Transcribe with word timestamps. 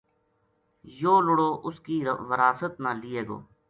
یوہ 0.99 1.19
لُڑو 1.25 1.49
اس 1.67 1.77
کی 1.85 1.95
وراثت 2.29 2.73
نا 2.83 2.91
لیے 3.01 3.21
گو 3.27 3.37